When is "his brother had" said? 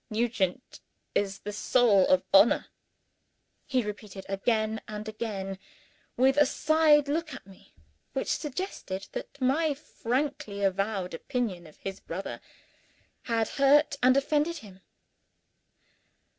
11.77-13.47